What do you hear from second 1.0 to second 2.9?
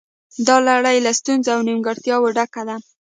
له ستونزو او نیمګړتیاوو ډکه ده